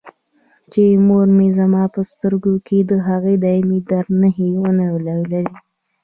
[0.71, 5.45] چې مور مې زما په سترګو کې د هغه دایمي درد نښې ونه لولي.